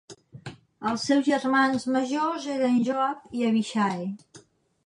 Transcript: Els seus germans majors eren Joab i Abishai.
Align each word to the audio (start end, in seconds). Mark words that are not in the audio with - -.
Els 0.91 1.03
seus 1.09 1.27
germans 1.27 1.87
majors 1.97 2.49
eren 2.57 2.83
Joab 2.89 3.39
i 3.43 3.47
Abishai. 3.51 4.07